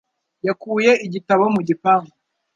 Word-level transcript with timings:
Yakuye 0.47 0.91
igitabo 1.05 1.43
mu 1.55 1.61
gipangu. 1.67 2.13